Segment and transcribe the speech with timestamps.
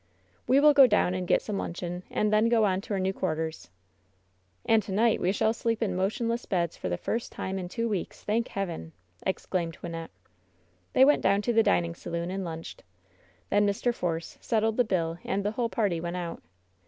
[0.47, 3.13] "We will go down and get some luncheon, and then go on to our new
[3.13, 3.69] quarters."
[4.65, 7.87] "And to night we shall sleep in motionless beds for the first time in two
[7.87, 8.93] weeks, thank Heaven!"
[9.27, 10.09] exclaimed Wvnnette.
[10.93, 12.83] They went down to the dining saloon and lunched.
[13.51, 13.93] Then Mr.
[13.93, 16.41] Force settled the bill and the whole party went out.